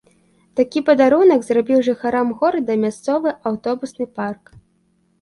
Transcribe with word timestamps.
Такі 0.59 0.81
падарунак 0.87 1.41
зрабіў 1.51 1.85
жыхарам 1.89 2.33
горада 2.41 2.81
мясцовы 2.87 3.37
аўтобусны 3.55 4.13
парк. 4.21 4.43